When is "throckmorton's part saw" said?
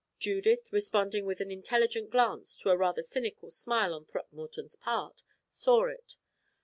4.05-5.83